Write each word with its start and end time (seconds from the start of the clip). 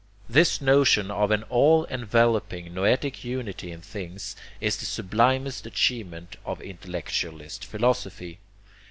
This 0.27 0.59
notion 0.61 1.11
of 1.11 1.29
an 1.29 1.43
ALL 1.43 1.85
ENVELOPING 1.87 2.73
NOETIC 2.73 3.23
UNITY 3.23 3.71
in 3.71 3.81
things 3.81 4.35
is 4.59 4.77
the 4.77 4.85
sublimest 4.87 5.67
achievement 5.67 6.37
of 6.43 6.59
intellectualist 6.59 7.63
philosophy. 7.63 8.39